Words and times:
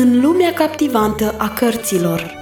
în 0.00 0.20
lumea 0.20 0.52
captivantă 0.52 1.34
a 1.38 1.48
cărților. 1.48 2.34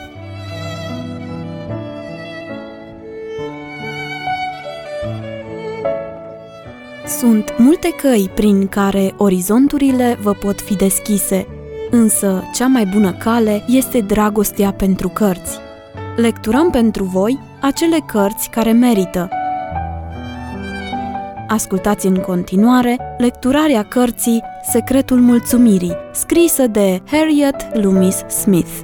Sunt 7.19 7.55
multe 7.59 7.91
căi 7.91 8.31
prin 8.35 8.67
care 8.67 9.15
orizonturile 9.17 10.19
vă 10.23 10.33
pot 10.33 10.61
fi 10.61 10.75
deschise, 10.75 11.47
însă 11.91 12.43
cea 12.55 12.67
mai 12.67 12.87
bună 12.93 13.13
cale 13.13 13.65
este 13.69 14.01
dragostea 14.01 14.73
pentru 14.73 15.09
cărți. 15.09 15.59
Lecturăm 16.17 16.71
pentru 16.71 17.05
voi 17.05 17.39
acele 17.61 17.99
cărți 18.07 18.51
care 18.51 18.73
merită. 18.73 19.36
Ascultați 21.49 22.07
în 22.07 22.17
continuare 22.17 22.97
lecturarea 23.19 23.83
cărții 23.83 24.43
Secretul 24.63 25.21
Mulțumirii, 25.21 25.97
scrisă 26.13 26.67
de 26.67 27.03
Harriet 27.11 27.77
Loomis 27.77 28.17
Smith. 28.17 28.81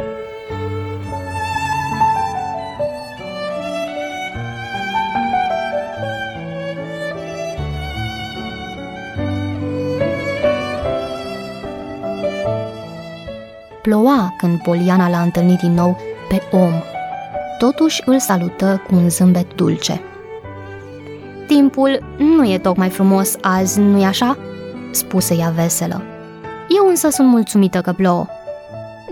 Ploua 13.83 14.35
când 14.39 14.63
Poliana 14.63 15.09
l-a 15.09 15.21
întâlnit 15.21 15.59
din 15.59 15.73
nou 15.73 15.97
pe 16.29 16.43
om. 16.51 16.73
Totuși 17.59 18.03
îl 18.05 18.19
salută 18.19 18.83
cu 18.87 18.95
un 18.95 19.09
zâmbet 19.09 19.55
dulce. 19.55 20.01
Timpul 21.55 22.15
nu 22.19 22.51
e 22.51 22.59
tocmai 22.59 22.91
frumos 22.91 23.37
azi, 23.41 23.81
nu-i 23.81 24.05
așa?" 24.05 24.39
spuse 24.91 25.35
ea 25.35 25.51
veselă. 25.51 26.03
Eu 26.79 26.89
însă 26.89 27.09
sunt 27.09 27.29
mulțumită 27.29 27.81
că 27.81 27.93
plouă. 27.93 28.27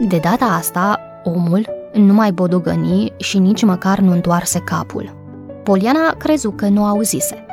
De 0.08 0.18
data 0.18 0.44
asta, 0.44 1.00
omul 1.24 1.66
nu 1.92 2.12
mai 2.12 2.32
bodogăni 2.32 3.12
și 3.18 3.38
nici 3.38 3.62
măcar 3.62 3.98
nu 3.98 4.12
întoarse 4.12 4.58
capul. 4.58 5.16
Poliana 5.64 6.14
crezu 6.18 6.50
că 6.50 6.68
nu 6.68 6.84
auzise. 6.84 7.46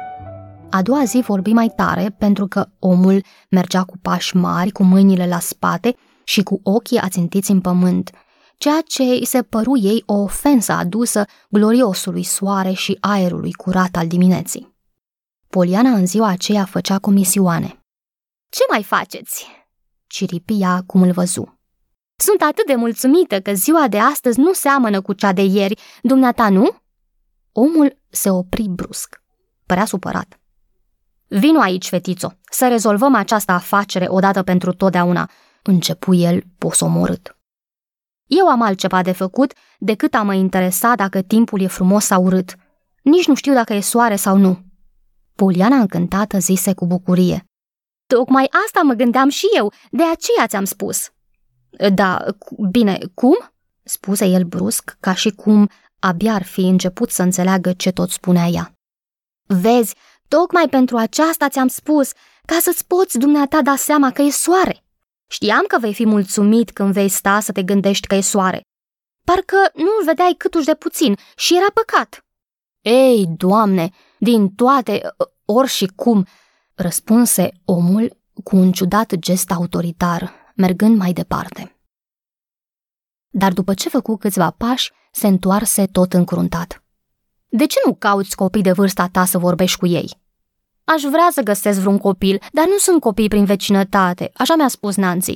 A 0.70 0.81
doua 0.81 1.03
zi 1.03 1.23
vorbi 1.28 1.53
mai 1.53 1.73
tare 1.75 2.16
pentru 2.17 2.47
că 2.47 2.66
omul 2.80 3.23
mergea 3.50 3.84
cu 3.84 3.97
pași 4.02 4.36
mari, 4.36 4.72
cu 4.72 4.84
mâinile 4.84 5.28
la 5.28 5.40
spate 5.40 5.95
și 6.23 6.44
cu 6.44 6.59
ochii 6.64 7.00
ațintiți 7.00 7.52
în 7.52 7.62
pământ, 7.62 8.09
ceea 8.58 8.81
ce 8.86 9.03
îi 9.03 9.25
se 9.25 9.42
păru 9.42 9.78
ei 9.81 10.03
o 10.06 10.14
ofensă 10.14 10.72
adusă 10.72 11.25
gloriosului 11.50 12.23
soare 12.23 12.72
și 12.72 12.97
aerului 13.00 13.53
curat 13.53 13.95
al 13.95 14.08
dimineții. 14.08 14.77
Poliana 15.50 15.90
în 15.90 16.06
ziua 16.06 16.28
aceea 16.28 16.66
făcea 16.66 17.00
comisioane. 17.00 17.80
Ce 18.50 18.62
mai 18.70 18.84
faceți?" 18.84 19.48
ciripia 20.08 20.84
cum 20.86 21.02
îl 21.02 21.12
văzu. 21.12 21.59
Sunt 22.16 22.42
atât 22.42 22.66
de 22.66 22.76
mulțumită 22.76 23.42
că 23.42 23.53
ziua 23.53 23.88
de 23.88 24.00
astăzi 24.00 24.40
nu 24.40 24.53
seamănă 24.53 25.02
cu 25.02 25.14
cea 25.14 25.34
de 25.34 25.42
ieri, 25.42 25.80
dumneata 26.02 26.50
nu?" 26.50 26.75
Omul 27.52 27.98
se 28.09 28.30
opri 28.30 28.68
brusc. 28.68 29.22
Părea 29.66 29.86
supărat. 29.86 30.40
Vino 31.28 31.59
aici, 31.59 31.88
fetițo, 31.88 32.34
să 32.52 32.68
rezolvăm 32.68 33.16
această 33.16 33.52
afacere 33.52 34.06
odată 34.09 34.44
pentru 34.44 34.73
totdeauna, 34.73 35.30
începu 35.64 36.14
el 36.14 36.44
posomorât. 36.58 37.38
Eu 38.25 38.48
am 38.48 38.62
altceva 38.62 39.02
de 39.02 39.12
făcut 39.12 39.53
decât 39.80 40.14
a 40.14 40.22
mă 40.22 40.34
interesa 40.34 40.95
dacă 40.95 41.22
timpul 41.22 41.62
e 41.62 41.68
frumos 41.68 42.06
sau 42.06 42.23
urât. 42.23 42.56
Nici 43.02 43.28
nu 43.28 43.36
știu 43.36 43.53
dacă 43.53 43.73
e 43.73 43.80
soare 43.80 44.16
sau 44.16 44.38
nu. 44.38 44.67
Poliana 45.38 45.76
încântată 45.76 46.40
zise 46.40 46.74
cu 46.74 46.86
bucurie. 46.86 47.46
Tocmai 48.08 48.48
asta 48.66 48.82
mă 48.82 48.94
gândeam 48.94 49.30
și 49.30 49.46
eu, 49.56 49.74
de 49.92 50.04
aceea 50.04 50.48
ți-am 50.48 50.64
spus. 50.64 51.09
Da, 51.94 52.25
bine, 52.72 53.00
cum? 53.14 53.38
spuse 53.84 54.26
el 54.26 54.44
brusc, 54.44 54.97
ca 55.00 55.14
și 55.14 55.30
cum 55.30 55.70
abia 56.00 56.34
ar 56.34 56.44
fi 56.44 56.62
început 56.62 57.09
să 57.09 57.22
înțeleagă 57.22 57.74
ce 57.74 57.92
tot 57.92 58.09
spunea 58.09 58.46
ea. 58.46 58.74
Vezi, 59.46 59.96
tocmai 60.28 60.70
pentru 60.70 60.97
aceasta 60.97 61.50
ți-am 61.50 61.68
spus, 61.68 62.12
ca 62.46 62.58
să-ți 62.59 62.88
poți 62.88 63.18
dumneata 63.18 63.62
da 63.62 63.76
seama 63.76 64.12
că 64.12 64.22
e 64.22 64.30
soare. 64.30 64.84
Știam 65.30 65.64
că 65.68 65.80
vei 65.80 65.94
fi 65.94 66.06
mulțumit 66.06 66.72
când 66.72 66.94
vei 66.94 67.09
sta 67.09 67.40
să 67.40 67.52
te 67.52 67.64
gândești 67.64 68.08
că 68.08 68.16
e 68.16 68.22
soare. 68.22 68.62
Parcă 69.24 69.58
nu-l 69.74 70.03
vedeai 70.06 70.36
câtuși 70.38 70.66
de 70.66 70.76
puțin 70.76 71.18
și 71.36 71.56
era 71.56 71.72
păcat. 71.74 72.26
Ei, 72.81 73.26
doamne, 73.38 73.90
din 74.19 74.50
toate, 74.50 75.01
ori 75.45 75.67
și 75.67 75.85
cum, 75.95 76.25
răspunse 76.75 77.51
omul 77.66 78.17
cu 78.44 78.55
un 78.55 78.72
ciudat 78.72 79.16
gest 79.16 79.51
autoritar, 79.51 80.33
mergând 80.55 80.97
mai 80.97 81.13
departe. 81.13 81.79
Dar 83.29 83.53
după 83.53 83.73
ce 83.73 83.89
făcu 83.89 84.17
câțiva 84.17 84.51
pași, 84.51 84.91
se 85.11 85.28
întoarse 85.28 85.85
tot 85.85 86.13
încruntat. 86.13 86.83
De 87.50 87.66
ce 87.66 87.79
nu 87.85 87.95
cauți 87.95 88.35
copii 88.35 88.61
de 88.61 88.72
vârsta 88.72 89.07
ta 89.07 89.25
să 89.25 89.38
vorbești 89.38 89.78
cu 89.78 89.85
ei? 89.85 90.25
Aș 90.84 91.01
vrea 91.01 91.28
să 91.31 91.41
găsesc 91.41 91.79
vreun 91.79 91.97
copil, 91.97 92.41
dar 92.51 92.66
nu 92.66 92.78
sunt 92.78 93.01
copii 93.01 93.28
prin 93.28 93.45
vecinătate, 93.45 94.31
așa 94.34 94.55
mi-a 94.55 94.67
spus 94.67 94.95
Nancy. 94.95 95.35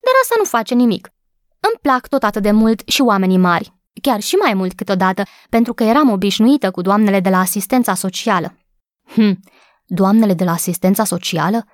Dar 0.00 0.12
asta 0.22 0.34
nu 0.38 0.44
face 0.44 0.74
nimic. 0.74 1.12
Îmi 1.60 1.78
plac 1.80 2.08
tot 2.08 2.22
atât 2.22 2.42
de 2.42 2.50
mult 2.50 2.82
și 2.86 3.00
oamenii 3.00 3.38
mari, 3.38 3.72
chiar 4.00 4.20
și 4.20 4.34
mai 4.34 4.54
mult 4.54 4.74
câteodată, 4.74 5.22
pentru 5.48 5.74
că 5.74 5.84
eram 5.84 6.10
obișnuită 6.10 6.70
cu 6.70 6.80
doamnele 6.80 7.20
de 7.20 7.28
la 7.28 7.38
asistența 7.38 7.94
socială. 7.94 8.56
Hm, 9.04 9.40
doamnele 9.86 10.34
de 10.34 10.44
la 10.44 10.52
asistența 10.52 11.04
socială? 11.04 11.64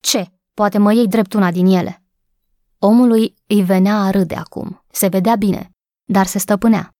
Ce, 0.00 0.26
poate 0.54 0.78
mă 0.78 0.92
iei 0.92 1.06
drept 1.06 1.32
una 1.32 1.50
din 1.50 1.66
ele. 1.66 2.02
Omului 2.78 3.34
îi 3.46 3.62
venea 3.62 3.96
a 3.96 4.10
râde 4.10 4.34
acum, 4.34 4.84
se 4.90 5.06
vedea 5.06 5.36
bine, 5.36 5.70
dar 6.04 6.26
se 6.26 6.38
stăpânea. 6.38 6.90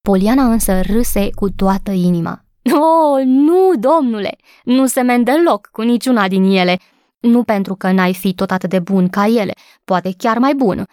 Poliana 0.00 0.52
însă 0.52 0.80
râse 0.80 1.30
cu 1.34 1.50
toată 1.50 1.90
inima. 1.90 2.44
Oh, 2.64 3.22
nu, 3.24 3.72
domnule, 3.78 4.36
nu 4.64 4.86
se 4.86 5.02
deloc 5.22 5.68
cu 5.72 5.82
niciuna 5.82 6.28
din 6.28 6.44
ele. 6.44 6.78
Nu 7.20 7.44
pentru 7.44 7.74
că 7.74 7.90
n-ai 7.90 8.14
fi 8.14 8.34
tot 8.34 8.50
atât 8.50 8.70
de 8.70 8.78
bun 8.78 9.08
ca 9.08 9.26
ele, 9.26 9.54
poate 9.84 10.14
chiar 10.16 10.38
mai 10.38 10.54
bun, 10.54 10.86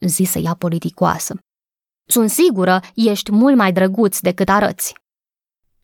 zise 0.00 0.40
ea 0.40 0.54
politicoasă. 0.54 1.34
Sunt 2.10 2.30
sigură, 2.30 2.80
ești 2.94 3.32
mult 3.32 3.56
mai 3.56 3.72
drăguț 3.72 4.18
decât 4.18 4.48
arăți. 4.48 4.94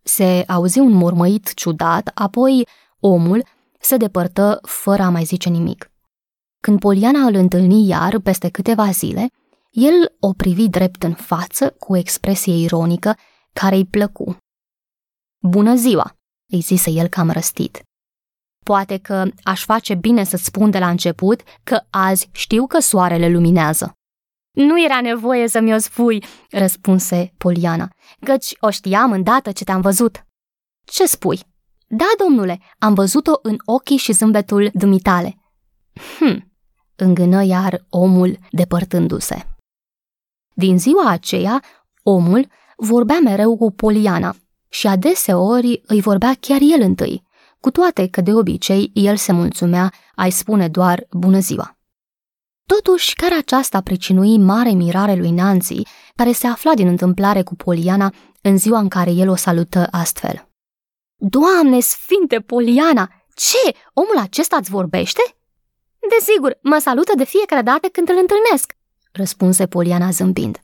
Se 0.03 0.45
auzi 0.47 0.79
un 0.79 0.93
murmăit 0.93 1.55
ciudat, 1.55 2.11
apoi 2.15 2.69
omul 3.01 3.45
se 3.81 3.97
depărtă 3.97 4.59
fără 4.63 5.03
a 5.03 5.09
mai 5.11 5.25
zice 5.25 5.49
nimic. 5.49 5.91
Când 6.63 6.79
Poliana 6.79 7.21
îl 7.27 7.35
întâlni 7.35 7.89
iar 7.89 8.19
peste 8.19 8.49
câteva 8.49 8.91
zile, 8.91 9.31
el 9.71 10.17
o 10.21 10.33
privi 10.33 10.69
drept 10.69 11.03
în 11.03 11.15
față 11.15 11.71
cu 11.71 11.93
o 11.93 11.97
expresie 11.97 12.55
ironică 12.55 13.17
care 13.53 13.77
îi 13.77 13.87
plăcu. 13.87 14.37
Bună 15.43 15.75
ziua, 15.75 16.17
îi 16.53 16.61
zise 16.61 16.91
el 16.91 17.09
cam 17.09 17.31
răstit. 17.31 17.83
Poate 18.65 18.99
că 18.99 19.25
aș 19.43 19.65
face 19.65 19.95
bine 19.95 20.25
să-ți 20.25 20.45
spun 20.45 20.71
de 20.71 20.79
la 20.79 20.89
început 20.89 21.43
că 21.65 21.81
azi 21.91 22.29
știu 22.33 22.67
că 22.67 22.79
soarele 22.79 23.29
luminează. 23.29 23.96
Nu 24.57 24.85
era 24.85 25.01
nevoie 25.01 25.49
să 25.49 25.61
mi-o 25.61 25.79
spui, 25.79 26.25
răspunse 26.51 27.33
Poliana, 27.39 27.89
căci 28.25 28.55
o 28.61 28.71
știam 28.71 29.13
îndată 29.13 29.53
ce 29.53 29.65
te-am 29.65 29.81
văzut. 29.81 30.27
Ce 30.85 31.07
spui? 31.07 31.41
Da, 31.87 32.05
domnule, 32.19 32.61
am 32.79 32.95
văzut-o 32.95 33.33
în 33.43 33.57
ochii 33.65 33.97
și 33.97 34.13
zâmbetul 34.13 34.71
dumitale. 34.73 35.37
Hm, 36.19 36.53
îngână 36.97 37.45
iar 37.45 37.87
omul 37.89 38.39
depărtându-se. 38.51 39.47
Din 40.55 40.79
ziua 40.79 41.11
aceea, 41.11 41.63
omul 42.03 42.47
vorbea 42.77 43.19
mereu 43.23 43.57
cu 43.57 43.73
Poliana 43.73 44.37
și 44.69 44.87
adeseori 44.87 45.83
îi 45.87 46.01
vorbea 46.01 46.37
chiar 46.41 46.61
el 46.61 46.81
întâi, 46.81 47.23
cu 47.61 47.71
toate 47.71 48.09
că 48.09 48.21
de 48.21 48.33
obicei 48.33 48.91
el 48.95 49.17
se 49.17 49.33
mulțumea 49.33 49.93
ai 50.15 50.31
spune 50.31 50.69
doar 50.69 51.07
bună 51.11 51.39
ziua. 51.39 51.76
Totuși, 52.67 53.15
chiar 53.15 53.33
aceasta 53.39 53.81
pricinui 53.81 54.39
mare 54.39 54.71
mirare 54.71 55.15
lui 55.15 55.31
Nancy, 55.31 55.83
care 56.15 56.33
se 56.33 56.47
afla 56.47 56.75
din 56.75 56.87
întâmplare 56.87 57.43
cu 57.43 57.55
Poliana 57.55 58.15
în 58.43 58.59
ziua 58.59 58.79
în 58.79 58.89
care 58.89 59.11
el 59.11 59.29
o 59.29 59.37
salută 59.37 59.89
astfel. 59.91 60.49
Doamne 61.17 61.81
sfinte, 61.81 62.41
Poliana! 62.41 63.11
Ce? 63.35 63.77
Omul 63.93 64.19
acesta 64.19 64.57
îți 64.57 64.71
vorbește? 64.71 65.21
Desigur, 66.19 66.59
mă 66.63 66.79
salută 66.79 67.13
de 67.17 67.25
fiecare 67.25 67.63
dată 67.63 67.89
când 67.89 68.09
îl 68.09 68.17
întâlnesc, 68.17 68.77
răspunse 69.13 69.67
Poliana 69.67 70.11
zâmbind. 70.11 70.61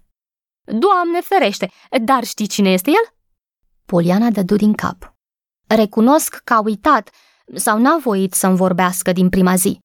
Doamne 0.65 1.21
ferește, 1.21 1.71
dar 2.05 2.25
știi 2.25 2.47
cine 2.47 2.71
este 2.73 2.91
el? 2.91 3.15
Poliana 3.87 4.31
dădu 4.31 4.57
din 4.57 4.73
cap. 4.73 5.15
Recunosc 5.67 6.41
că 6.45 6.53
a 6.53 6.61
uitat 6.61 7.11
sau 7.55 7.79
n-a 7.79 7.99
voit 7.99 8.33
să-mi 8.33 8.57
vorbească 8.57 9.13
din 9.13 9.29
prima 9.29 9.55
zi. 9.55 9.79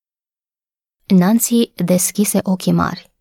Nancy 1.16 1.72
deschise 1.76 2.40
ochii 2.44 2.72
mari. 2.72 3.12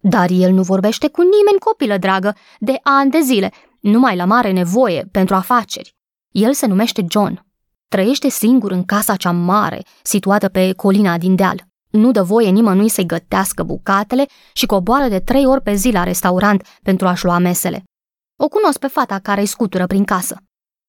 Dar 0.00 0.30
el 0.30 0.52
nu 0.52 0.62
vorbește 0.62 1.08
cu 1.08 1.20
nimeni, 1.20 1.58
copilă 1.58 1.96
dragă, 1.96 2.34
de 2.58 2.78
ani 2.82 3.10
de 3.10 3.20
zile, 3.20 3.52
numai 3.80 4.16
la 4.16 4.24
mare 4.24 4.50
nevoie 4.50 5.08
pentru 5.10 5.34
afaceri. 5.34 5.94
El 6.30 6.52
se 6.52 6.66
numește 6.66 7.06
John. 7.10 7.46
Trăiește 7.88 8.28
singur 8.28 8.70
în 8.70 8.84
casa 8.84 9.16
cea 9.16 9.30
mare, 9.30 9.82
situată 10.02 10.48
pe 10.48 10.72
colina 10.72 11.18
din 11.18 11.34
deal. 11.34 11.66
Nu 11.90 12.10
dă 12.10 12.22
voie 12.22 12.50
nimănui 12.50 12.88
să-i 12.88 13.06
gătească 13.06 13.62
bucatele 13.62 14.26
și 14.52 14.66
coboară 14.66 15.08
de 15.08 15.20
trei 15.20 15.46
ori 15.46 15.62
pe 15.62 15.74
zi 15.74 15.90
la 15.90 16.02
restaurant 16.02 16.66
pentru 16.82 17.06
a-și 17.06 17.24
lua 17.24 17.38
mesele. 17.38 17.82
O 18.36 18.48
cunosc 18.48 18.78
pe 18.78 18.86
fata 18.86 19.18
care 19.18 19.40
îi 19.40 19.46
scutură 19.46 19.86
prin 19.86 20.04
casă. 20.04 20.36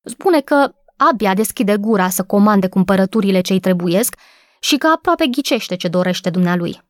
Spune 0.04 0.42
că 0.42 0.72
abia 0.98 1.34
deschide 1.34 1.78
gura 1.78 2.10
să 2.10 2.24
comande 2.24 2.68
cumpărăturile 2.68 3.42
ce-i 3.42 3.60
trebuiesc 3.60 4.16
și 4.60 4.78
că 4.78 4.88
aproape 4.88 5.28
ghicește 5.28 5.76
ce 5.76 5.88
dorește 5.88 6.30
dumnealui. 6.30 6.82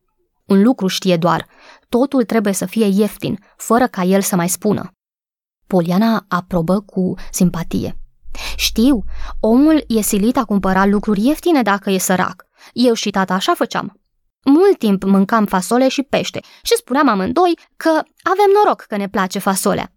Un 0.45 0.63
lucru 0.63 0.88
știe 0.88 1.18
doar, 1.18 1.48
totul 1.89 2.24
trebuie 2.24 2.54
să 2.54 2.66
fie 2.66 2.86
ieftin, 2.86 3.39
fără 3.57 3.88
ca 3.88 4.04
el 4.04 4.21
să 4.21 4.36
mai 4.36 4.50
spună. 4.50 4.92
Poliana 5.68 6.25
aprobă 6.27 6.81
cu 6.81 7.13
simpatie. 7.31 7.98
Știu, 8.56 9.04
omul 9.39 9.83
e 9.88 10.01
silit 10.01 10.38
a 10.38 10.44
cumpăra 10.44 10.86
lucruri 10.86 11.25
ieftine 11.25 11.62
dacă 11.62 11.89
e 11.89 11.98
sărac. 11.98 12.45
Eu 12.74 12.94
și 12.94 13.10
tata 13.10 13.33
așa 13.33 13.54
făceam. 13.54 14.00
Mult 14.45 14.77
timp 14.77 15.04
mâncam 15.04 15.45
fasole 15.45 15.88
și 15.88 16.04
pește 16.04 16.39
și 16.62 16.75
spuneam 16.75 17.07
amândoi 17.07 17.60
că 17.77 17.89
avem 18.24 18.50
noroc 18.54 18.81
că 18.81 18.98
ne 18.98 19.10
place 19.10 19.39
fasolea. 19.39 19.94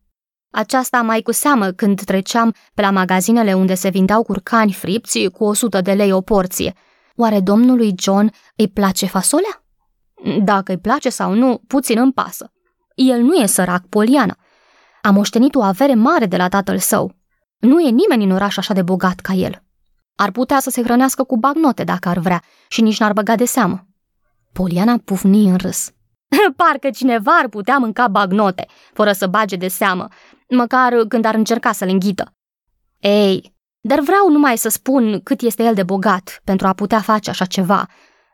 Aceasta 0.50 1.02
mai 1.02 1.22
cu 1.22 1.32
seamă 1.32 1.70
când 1.70 2.04
treceam 2.04 2.54
pe 2.74 2.80
la 2.82 2.90
magazinele 2.90 3.54
unde 3.54 3.74
se 3.74 3.88
vindeau 3.88 4.22
curcani 4.22 4.72
fripți 4.72 5.28
cu 5.28 5.44
100 5.44 5.80
de 5.80 5.92
lei 5.92 6.12
o 6.12 6.20
porție. 6.20 6.74
Oare 7.22 7.40
domnului 7.40 7.94
John 7.98 8.30
îi 8.56 8.68
place 8.68 9.06
fasolea? 9.06 9.64
Dacă 10.44 10.72
îi 10.72 10.78
place 10.78 11.08
sau 11.08 11.34
nu, 11.34 11.62
puțin 11.66 11.98
îmi 11.98 12.12
pasă. 12.12 12.52
El 12.94 13.20
nu 13.20 13.34
e 13.34 13.46
sărac, 13.46 13.86
Poliana. 13.86 14.36
A 15.02 15.10
moștenit 15.10 15.54
o 15.54 15.62
avere 15.62 15.94
mare 15.94 16.26
de 16.26 16.36
la 16.36 16.48
tatăl 16.48 16.78
său. 16.78 17.14
Nu 17.58 17.80
e 17.80 17.90
nimeni 17.90 18.24
în 18.24 18.30
oraș 18.30 18.56
așa 18.56 18.74
de 18.74 18.82
bogat 18.82 19.20
ca 19.20 19.32
el. 19.32 19.62
Ar 20.14 20.30
putea 20.30 20.60
să 20.60 20.70
se 20.70 20.82
hrănească 20.82 21.24
cu 21.24 21.36
bagnote 21.36 21.84
dacă 21.84 22.08
ar 22.08 22.18
vrea 22.18 22.42
și 22.68 22.80
nici 22.80 22.98
n-ar 22.98 23.12
băga 23.12 23.36
de 23.36 23.44
seamă. 23.44 23.86
Poliana 24.52 24.98
pufni 25.04 25.48
în 25.48 25.56
râs. 25.56 25.90
Parcă 26.56 26.90
cineva 26.90 27.32
ar 27.32 27.48
putea 27.48 27.78
mânca 27.78 28.08
bagnote, 28.08 28.66
fără 28.92 29.12
să 29.12 29.26
bage 29.26 29.56
de 29.56 29.68
seamă, 29.68 30.08
măcar 30.48 30.94
când 31.08 31.24
ar 31.24 31.34
încerca 31.34 31.72
să 31.72 31.84
le 31.84 31.90
înghită. 31.90 32.34
Ei, 32.98 33.56
dar 33.84 34.00
vreau 34.00 34.28
numai 34.28 34.58
să 34.58 34.68
spun 34.68 35.20
cât 35.20 35.40
este 35.40 35.62
el 35.62 35.74
de 35.74 35.82
bogat 35.82 36.40
pentru 36.44 36.66
a 36.66 36.72
putea 36.72 37.00
face 37.00 37.30
așa 37.30 37.44
ceva, 37.44 37.86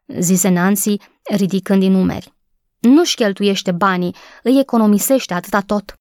zise 0.06 0.48
Nancy, 0.48 0.96
ridicând 1.22 1.80
din 1.80 1.92
numeri. 1.92 2.32
Nu-și 2.78 3.14
cheltuiește 3.14 3.72
banii, 3.72 4.14
îi 4.42 4.58
economisește 4.58 5.34
atâta 5.34 5.60
tot. 5.60 5.94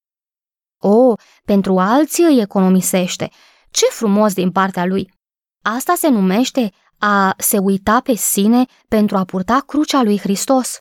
O, 0.79 1.13
pentru 1.45 1.77
alții 1.77 2.23
îi 2.23 2.41
economisește. 2.41 3.29
Ce 3.71 3.85
frumos 3.85 4.33
din 4.33 4.51
partea 4.51 4.85
lui! 4.85 5.13
Asta 5.61 5.93
se 5.95 6.07
numește 6.07 6.71
a 6.97 7.33
se 7.37 7.57
uita 7.57 7.99
pe 7.99 8.15
sine 8.15 8.65
pentru 8.87 9.17
a 9.17 9.23
purta 9.23 9.63
crucea 9.65 10.03
lui 10.03 10.19
Hristos. 10.19 10.79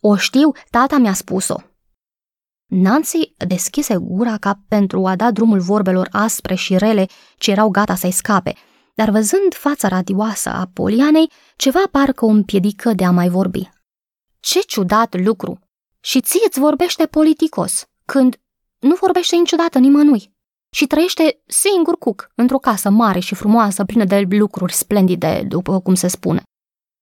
O 0.00 0.16
știu, 0.16 0.52
tata 0.70 0.96
mi-a 0.96 1.12
spus-o. 1.12 1.56
Nancy 2.66 3.34
deschise 3.46 3.96
gura 3.96 4.36
ca 4.36 4.60
pentru 4.68 5.06
a 5.06 5.16
da 5.16 5.30
drumul 5.30 5.60
vorbelor 5.60 6.08
aspre 6.10 6.54
și 6.54 6.76
rele 6.76 7.06
ce 7.36 7.50
erau 7.50 7.68
gata 7.68 7.94
să-i 7.94 8.10
scape, 8.10 8.54
dar 8.94 9.10
văzând 9.10 9.54
fața 9.54 9.88
radioasă 9.88 10.48
a 10.48 10.70
Polianei, 10.72 11.30
ceva 11.56 11.82
parcă 11.90 12.24
o 12.24 12.28
împiedică 12.28 12.92
de 12.92 13.04
a 13.04 13.10
mai 13.10 13.28
vorbi. 13.28 13.68
Ce 14.40 14.60
ciudat 14.60 15.20
lucru! 15.24 15.58
Și 16.00 16.20
ție 16.20 16.40
îți 16.46 16.58
vorbește 16.58 17.06
politicos, 17.06 17.84
când 18.04 18.40
nu 18.78 18.94
vorbește 19.00 19.36
niciodată 19.36 19.78
nimănui 19.78 20.34
și 20.70 20.86
trăiește 20.86 21.42
singur 21.46 21.98
cuc 21.98 22.30
într-o 22.34 22.58
casă 22.58 22.90
mare 22.90 23.18
și 23.18 23.34
frumoasă, 23.34 23.84
plină 23.84 24.04
de 24.04 24.26
lucruri 24.28 24.72
splendide, 24.72 25.44
după 25.48 25.80
cum 25.80 25.94
se 25.94 26.08
spune. 26.08 26.42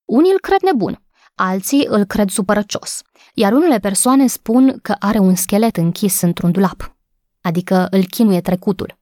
Unii 0.05 0.31
îl 0.31 0.41
cred 0.41 0.61
nebun, 0.61 1.04
alții 1.35 1.87
îl 1.89 2.05
cred 2.05 2.29
supărăcios, 2.29 3.03
iar 3.35 3.53
unele 3.53 3.79
persoane 3.79 4.27
spun 4.27 4.79
că 4.83 4.95
are 4.99 5.19
un 5.19 5.35
schelet 5.35 5.77
închis 5.77 6.21
într-un 6.21 6.51
dulap, 6.51 6.97
adică 7.41 7.87
îl 7.91 8.05
chinuie 8.05 8.41
trecutul. 8.41 8.99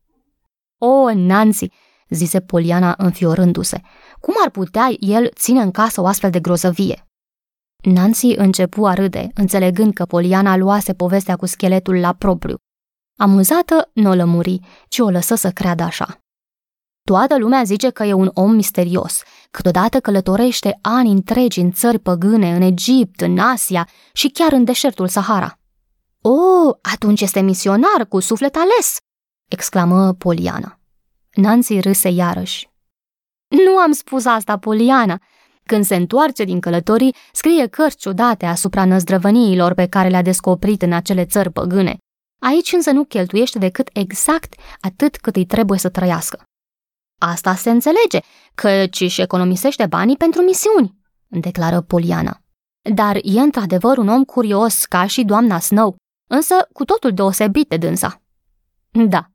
O, 0.78 1.14
Nancy, 1.14 1.66
zise 2.08 2.40
Poliana 2.40 2.94
înfiorându-se, 2.98 3.80
cum 4.20 4.34
ar 4.44 4.50
putea 4.50 4.88
el 4.98 5.30
ține 5.34 5.60
în 5.60 5.70
casă 5.70 6.00
o 6.00 6.06
astfel 6.06 6.30
de 6.30 6.40
grozăvie? 6.40 7.06
Nancy 7.82 8.34
începu 8.36 8.86
a 8.86 8.94
râde, 8.94 9.28
înțelegând 9.34 9.92
că 9.92 10.04
Poliana 10.04 10.56
luase 10.56 10.94
povestea 10.94 11.36
cu 11.36 11.46
scheletul 11.46 12.00
la 12.00 12.12
propriu. 12.12 12.56
Amuzată, 13.16 13.90
nu 13.92 14.10
o 14.10 14.14
lămuri, 14.14 14.60
ci 14.88 14.98
o 14.98 15.10
lăsă 15.10 15.34
să 15.34 15.50
creadă 15.50 15.82
așa. 15.82 16.21
Toată 17.04 17.38
lumea 17.38 17.62
zice 17.62 17.90
că 17.90 18.04
e 18.04 18.12
un 18.12 18.30
om 18.34 18.50
misterios, 18.50 19.22
câteodată 19.50 20.00
călătorește 20.00 20.78
ani 20.80 21.10
întregi 21.10 21.60
în 21.60 21.72
țări 21.72 21.98
păgâne, 21.98 22.54
în 22.54 22.62
Egipt, 22.62 23.20
în 23.20 23.38
Asia 23.38 23.88
și 24.12 24.28
chiar 24.28 24.52
în 24.52 24.64
deșertul 24.64 25.08
Sahara. 25.08 25.58
O, 26.20 26.70
atunci 26.92 27.20
este 27.20 27.40
misionar 27.40 28.06
cu 28.08 28.20
suflet 28.20 28.56
ales!" 28.56 28.96
exclamă 29.48 30.12
Poliana. 30.12 30.78
Nancy 31.34 31.80
râse 31.80 32.08
iarăși. 32.08 32.70
Nu 33.48 33.76
am 33.76 33.92
spus 33.92 34.24
asta, 34.24 34.58
Poliana. 34.58 35.20
Când 35.64 35.84
se 35.84 35.94
întoarce 35.94 36.44
din 36.44 36.60
călătorii, 36.60 37.14
scrie 37.32 37.66
cărți 37.66 37.96
ciudate 37.96 38.46
asupra 38.46 38.84
năzdrăvăniilor 38.84 39.74
pe 39.74 39.86
care 39.86 40.08
le-a 40.08 40.22
descoperit 40.22 40.82
în 40.82 40.92
acele 40.92 41.24
țări 41.24 41.50
păgâne. 41.50 41.96
Aici 42.38 42.72
însă 42.72 42.90
nu 42.90 43.04
cheltuiește 43.04 43.58
decât 43.58 43.88
exact 43.92 44.54
atât 44.80 45.16
cât 45.16 45.36
îi 45.36 45.46
trebuie 45.46 45.78
să 45.78 45.88
trăiască. 45.88 46.42
Asta 47.24 47.54
se 47.54 47.70
înțelege, 47.70 48.18
căci 48.54 49.00
își 49.00 49.20
economisește 49.20 49.86
banii 49.86 50.16
pentru 50.16 50.42
misiuni, 50.42 50.98
declară 51.26 51.80
Poliana. 51.80 52.40
Dar 52.94 53.16
e 53.22 53.40
într-adevăr 53.40 53.98
un 53.98 54.08
om 54.08 54.24
curios 54.24 54.84
ca 54.84 55.06
și 55.06 55.24
doamna 55.24 55.58
Snow, 55.58 55.96
însă 56.30 56.54
cu 56.72 56.84
totul 56.84 57.14
deosebit 57.14 57.68
de 57.68 57.76
dânsa. 57.76 58.22
Da, 58.90 59.30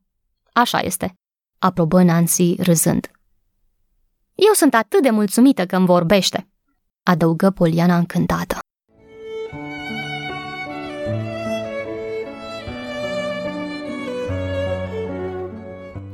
așa 0.52 0.78
este, 0.78 1.14
aprobă 1.58 2.02
Nancy 2.02 2.54
râzând. 2.62 3.10
Eu 4.34 4.52
sunt 4.52 4.74
atât 4.74 5.02
de 5.02 5.10
mulțumită 5.10 5.66
că 5.66 5.76
îmi 5.76 5.86
vorbește, 5.86 6.48
adăugă 7.02 7.50
Poliana 7.50 7.96
încântată. 7.96 8.58